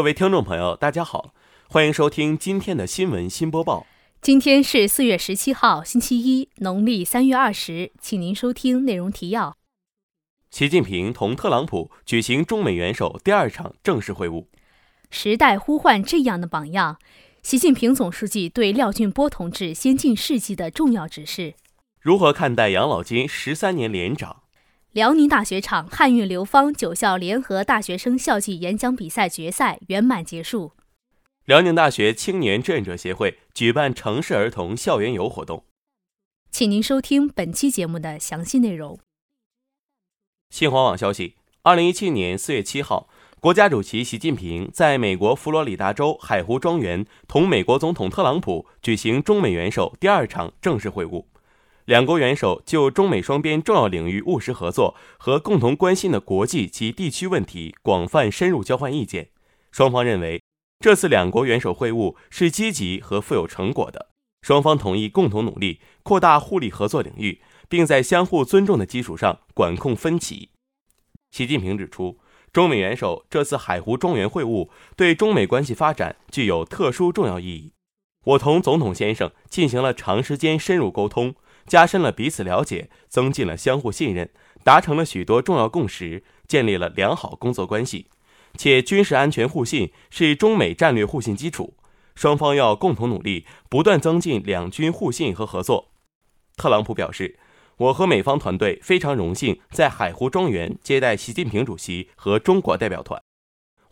[0.00, 1.34] 各位听众朋友，大家好，
[1.68, 3.86] 欢迎收听今天的新闻新播报。
[4.22, 9.58] 今天是四月十七号，星期一，农历三月二十，请您收听内容提要。
[10.50, 14.46] 习近平同特朗普举行中美元首第二场正式会晤。
[15.10, 16.96] 时代呼唤这样的榜样。
[17.42, 21.52] 习近平总书记对廖俊波同志先进事迹的重要指示。
[22.00, 24.39] 如何看待养老金十三年连涨？
[24.92, 30.72] 辽宁大学场汉韵流芳九校联合大学生校际演讲比赛决赛圆满结束。
[31.44, 35.64] 辽宁大学青年志愿者协会举办城市儿童校园游活动。
[36.50, 38.98] 请您收听本期节目的详细内容。
[40.48, 51.26] 新华网消息：二零一七年四月七号，国家主席习近平在美国佛罗里达州海湖庄园同美国总统特朗普举行中美元首第二场正式会晤。
[51.90, 59.30] 两国元首就中美双边重要领域务实合作和共同关心的国际及地区问题广泛深入交换意见。
[59.72, 60.40] 双方认为，
[60.78, 64.10] 这次两国元首会晤是积极和富有成果的。
[64.42, 70.50] 双方同意共同努力扩大互利合作领域，并在相互尊重的基础上管控分歧。
[71.32, 72.20] 习近平指出，
[72.52, 77.72] 中美元首这次海湖庄园会晤对中美关系发展具有特殊重要意义。
[78.26, 81.34] 我同总统先生进行了长时间深入沟通。
[81.70, 84.28] 加深了彼此了解，增进了相互信任，
[84.64, 88.08] 达成了许多重要共识，建立了良好工作关系。
[88.58, 91.74] 且军事安全互信是中美战略互信基础，
[92.16, 95.92] 双方要共同努力，不断增进两军互信和合作。
[96.56, 97.38] 特朗普表示，
[97.76, 103.22] 我和美方团队非常荣幸在海湖庄园接待习近平主席和中国代表团。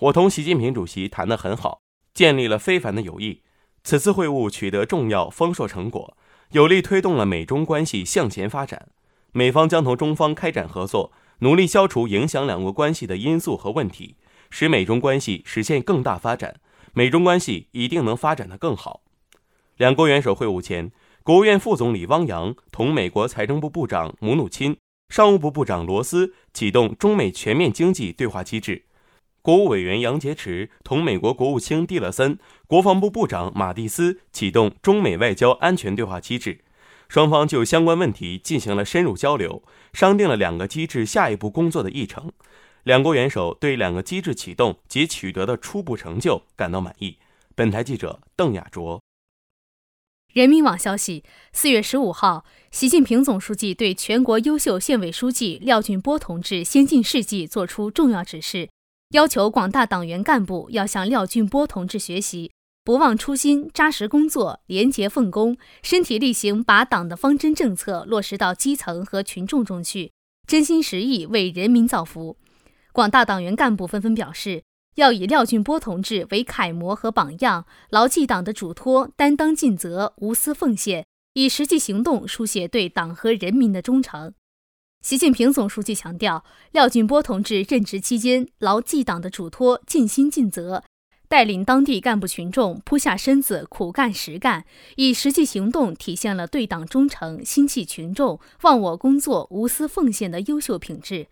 [0.00, 1.78] 我同习近平主席谈得很好，
[2.12, 3.42] 建立了非凡的友谊。
[3.84, 6.16] 此次会晤取得重要丰硕成果。
[6.52, 8.88] 有力推动了美中关系向前发展，
[9.32, 14.16] 美方将同中方开展合作，努力消除影响两国关系的因素和问题，
[14.48, 16.60] 使美中关系实现更大发展。
[16.94, 19.02] 美中关系一定能发展得更好。
[19.76, 20.90] 两国元首会晤前，
[21.22, 24.74] 国务院副总理汪洋同美国财政部部长姆努钦、
[25.10, 28.86] 商务部部长罗斯启动中美全面经济对话机制。
[29.48, 36.60] 国务委员杨洁篪同美国国务卿蒂勒森、国防部部长马蒂斯启动中美外交安全对话机制，
[37.08, 39.62] 双方就相关问题进行了深入交流，
[39.94, 42.30] 商定了两个机制下一步工作的议程。
[42.82, 47.16] 两国元首对两个机制启动及取得的初步成就感到满意。
[47.54, 49.00] 本台记者邓亚卓。
[50.34, 58.68] 人民网消息：四月十五号，习近平总书记对全国优秀县委书记廖俊波同志先进事迹作出重要指示。
[59.12, 62.52] 要求广大党员干部要向廖俊波同志学习，
[62.84, 70.12] 不忘初心，扎实工作，廉洁奉公，身体力行把党的方针政策落实到基层和群众中去，
[70.46, 72.36] 真心实意为人民造福。
[72.92, 74.62] 广大党员干部纷纷表示，
[74.96, 84.34] 要以廖俊波同志为楷模和榜样，牢记党的嘱托，担当尽责，无私奉献，以实际行动书写对党和人民的忠诚。
[85.00, 90.82] 习近平总书记强调，廖俊波同志任职期间牢记党的嘱托，尽心尽责，
[91.28, 94.64] 带领当地干部群众扑下身子苦干实干，
[94.96, 101.28] 以实际行动体现了对党忠诚、心系群众、忘我工作、无私奉献的优秀品质。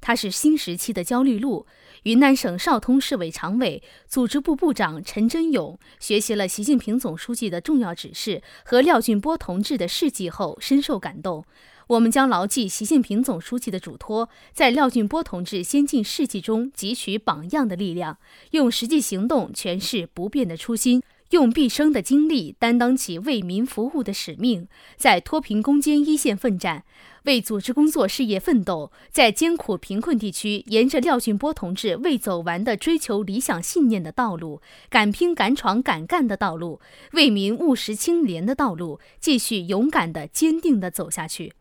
[0.00, 1.66] 他是新时期的焦虑路。
[2.04, 11.44] 云南省昭通市委常委、组织部部长陈真勇学习了习近平总书记的重要指示和廖俊波同志的事迹后，深受感动。
[11.90, 18.18] 我们将牢记习近平总书记的嘱托，在廖俊波同志先进事迹中汲取榜样的力量，
[18.52, 26.84] 用实际行动诠释不变的初心，用毕生的精力担当起为民服务的使命，在脱贫攻坚一线奋战，
[27.24, 36.80] 为组织工作事业奋斗，在艰苦贫困地区沿着廖俊波同志未走完的追求理想信念的道路，敢拼敢闯敢干的道路，
[37.14, 41.52] 为民务实清廉的道路，继续勇敢的、坚定的走下去。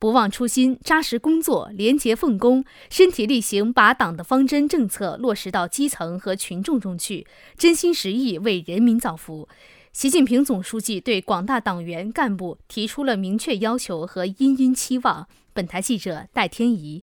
[0.00, 9.48] 不忘初心，扎实工作，廉洁奉公，身体力行，把党的方针政策落实到基层和群众中去，真心实意为人民造福。
[9.92, 15.26] 习近平总书记对广大党员干部提出了明确要求和殷殷期望。
[15.52, 17.02] 本台记者戴天怡。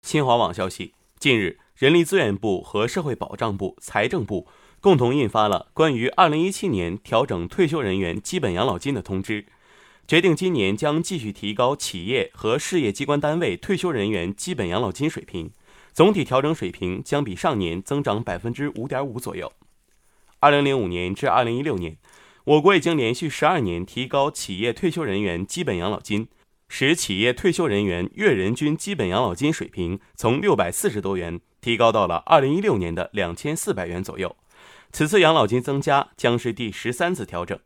[0.00, 4.46] 新华网消息：近日，人力资源部和社会保障部、财政部
[4.80, 9.44] 共同印发了关于二零一七年调整退休人员基本养老金的通知。
[10.06, 15.50] 决定今年将继续提高企业和事业机关单位退休人员基本养老金水平，
[15.92, 19.52] 总体调整水平将比上年增长百分之五点五左右。
[20.38, 21.96] 二零零五年至二零一六年，
[22.44, 26.28] 我国已经连续十二年提高企业退休人员基本养老金，
[26.68, 34.36] 使企业退休人员月人均基本养老金水平从六百四十多元提高到了二零一六年的两千四百元左右。
[34.92, 37.58] 此次养老金增加将是第十三次调整。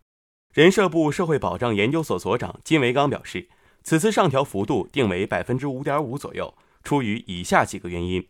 [0.53, 3.49] 人社部社会保障研究所所长金维刚表示，
[3.85, 6.53] 此次上调幅度定为百分之五点五左右，
[6.83, 8.27] 出于以下几个原因：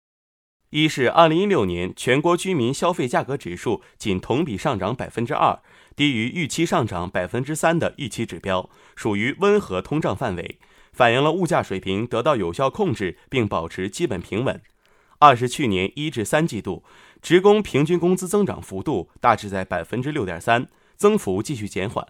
[0.69, 5.61] 一是二零一六年全国居民消费价格指数仅同比上涨百分之二，
[5.97, 10.59] 低于预期上涨百分之三的预期指标，属于温和通胀范围，
[10.93, 14.57] 反映了物价水平得到有效控制并保持基本平稳；
[15.21, 16.85] 二是去年一至三季度。
[17.23, 20.67] 职工平均工资增长幅度大致在百分之六点三，
[21.01, 22.07] 增幅继续减缓。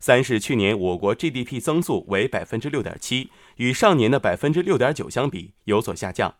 [0.00, 6.36] 三是去年我国 GDP 增速为百分之六点七，与上年的百分之六点九相比有所下降。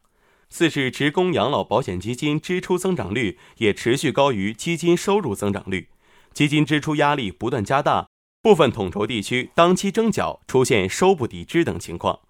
[0.48, 5.88] 四是职工养老保险基金支出增长率也持续高于基金收入增长率，
[6.32, 8.08] 基金支出压力不断加大，
[8.40, 12.20] 部分统筹地区当期征缴出现收不抵支等情况。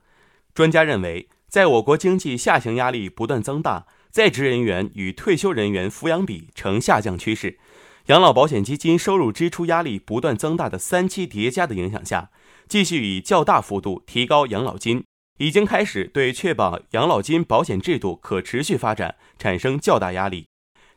[0.53, 3.87] 专家认为，在我国经济下行压力不断增大。
[4.11, 7.59] 在职人员与退休人员抚养比呈下降趋势，
[8.06, 12.31] 养老保险基金收入支出压力不断增大的三期叠加的影响下，
[12.69, 15.05] 继续以较大幅度提高养老金，
[15.39, 20.49] 已经开始对确保养老金保险制度可持续发展产生较大压力。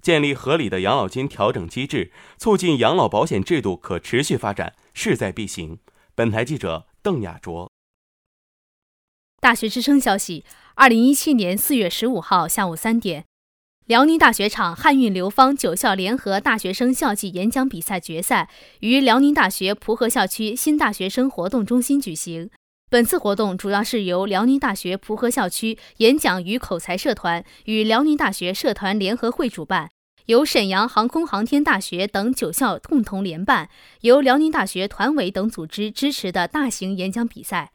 [0.01, 5.80] 建立合理的养老金调整机制，促进养老保险制度可持续发展，势在必行。
[6.13, 7.71] 本台记者邓亚卓。
[9.39, 10.44] 大学之声消息。
[10.75, 13.25] 二零一七年四月十五号下午三点，
[13.88, 18.50] 辽宁大学场汉韵流芳九校联合大学生校际演讲比赛决赛
[18.81, 22.50] 于辽宁大学蒲河校区新大学生活动中心举行。
[22.89, 29.90] 本次活动主要是由辽宁大学蒲河校区演讲与口才社团与辽宁大学社团联合会主办，
[30.25, 33.69] 由沈阳航空航天大学等九校共同联办，
[34.01, 37.72] 由辽宁大学团委等组织支持的大型演讲比赛。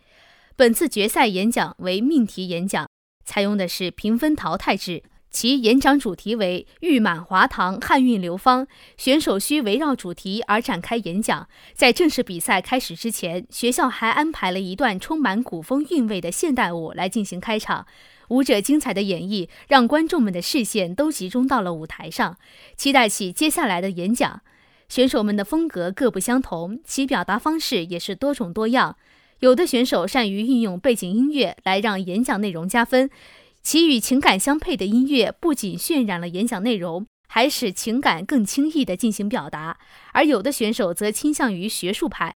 [0.57, 2.87] 本次决赛演讲为命题演讲。
[3.25, 8.67] 采用的是评分淘汰制，其演讲主题为“玉满华堂，汉韵流芳”，
[8.99, 11.49] 选手需围绕主题而展开演讲。
[11.73, 17.87] 在正式比赛开始之前，学校还安排了一段充满古风韵味的现代舞来进行开场。
[18.29, 22.37] 舞者精彩的演绎，让观众们的视线都集中到了舞台上，
[22.77, 24.43] 期待起接下来的演讲。
[24.89, 28.97] 选手们的风格各不相同，其表达方式也是多种多样。
[29.41, 33.11] 有的选手善于运用背景音乐来让演讲内容加分，
[33.63, 39.77] 其与情感相配的音乐不仅渲染了演讲内容，还使情感更轻易地进行表达；
[40.13, 42.35] 而有的选手则倾向于学术派，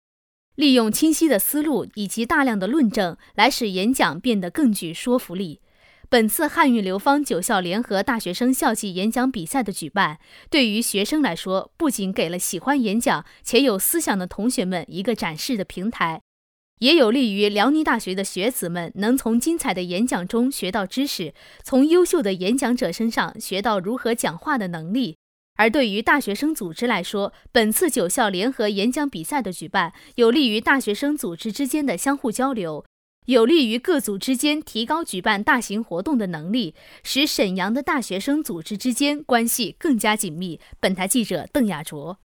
[0.55, 5.61] 利用清晰的思路以及大量的论证来使演讲变得更具说服力。
[6.11, 10.19] 本次汉语流芳九校联合大学生校际演讲比赛的举办，
[10.51, 16.21] 对于学生来说，不仅给了喜欢演讲且有思想的同学们一个展示的平台。
[16.79, 21.33] 也有利于辽宁大学的学子们能从精彩的演讲中学到知识，
[21.63, 25.17] 从优秀的演讲者身上学到如何讲话的能力。
[25.57, 32.85] 而对于大学生组织来说，本次九校联合演讲比赛的举办，有利于大学生组织之间的相互交流，
[33.27, 36.75] 有利于各组之间提高举办大型活动的能力，
[37.05, 40.59] 使沈阳的大学生组织之间关系更加紧密。
[40.81, 42.19] 本台记者邓亚卓。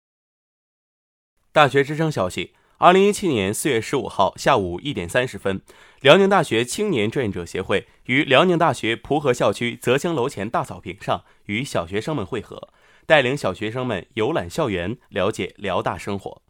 [1.52, 2.54] 大学之声消息。
[2.82, 5.62] 二零一七年四月十五号下午一点三十分，
[6.00, 12.70] 辽宁大学青年志愿者协会于辽宁大学蒲河校区泽兴楼前大草坪上与小学生们会合，
[13.06, 16.42] 带领小学生们游览校园，了解辽大生活。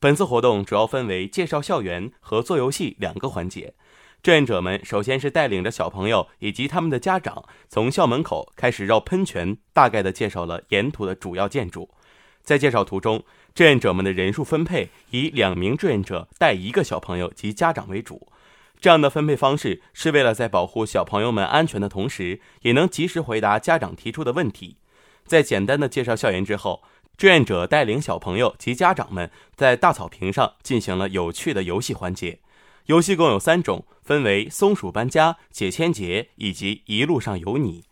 [0.00, 3.74] 本次活动主要分为介绍校园和做游戏两个环节。
[4.22, 11.90] 志愿者们首先是带领着小朋友以及他们的家长，从校门口开始绕喷泉，大概的介绍了沿途的主要建筑。
[12.46, 13.24] 在介绍途中，
[13.56, 18.28] 志愿者们的人数分配以两名志愿者带一个小朋友及家长为主。
[18.80, 24.76] 这样的分配方式是为了在保护小朋友们安全的同时，也能及时回答家长提出的问题。
[25.24, 26.84] 在简单的介绍校园之后，
[27.16, 32.38] 志愿者带领小朋友及家长们在大草坪上进行了有趣的游戏环节。
[32.84, 37.82] 游戏共有三种，分为松鼠搬家、解千结以及一路上有你。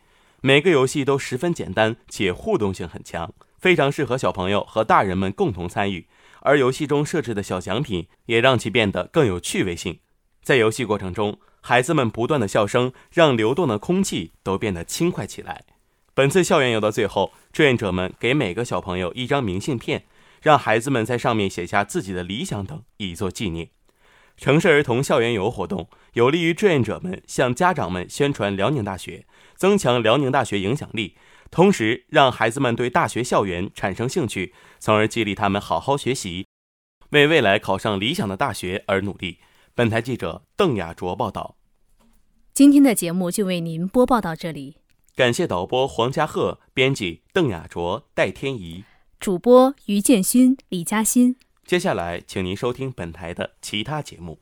[0.42, 3.34] 每个游戏都十分简单，且互动性很强。
[3.64, 6.06] 非常适合小朋友和大人们共同参与，
[6.40, 10.00] 而游戏中设置的小奖品也让其变得更有趣味性。
[10.42, 15.64] 在游戏过程中，孩子们不断的笑声让流动的空气都变得轻快起来。
[16.12, 20.04] 本次校园游的最后，志愿者们给每个小朋友一张明信片，
[20.42, 23.70] 让孩子们在上面写下自己的理想等，以作纪念。
[24.36, 29.24] 城市儿童校园游活动有利于志愿者们向家长们宣传辽宁大学，
[29.56, 31.16] 增强辽宁大学影响力。
[31.54, 36.48] 同时，让孩子们对大学校园产生兴趣，从而激励他们好好学习，
[37.10, 39.38] 为未来考上理想的大学而努力。
[39.72, 41.54] 本台记者邓雅卓报道。
[42.52, 44.78] 今天的节目就为您播报到这里，
[45.14, 48.82] 感谢导播黄家鹤，编辑邓雅卓、戴天怡，
[49.20, 51.36] 主播于建勋、李嘉欣。
[51.64, 54.40] 接下来，请您收听本台的其他节目。